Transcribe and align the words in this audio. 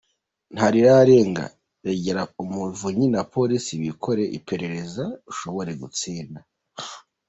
Nta 0.53 0.67
rirarenga 0.73 1.45
regera 1.87 2.21
umuvunyi 2.41 3.07
na 3.15 3.21
Police 3.33 3.71
bikore 3.83 4.23
iperereza 4.37 5.03
ushobora 5.31 5.71
gutsinda. 5.81 6.39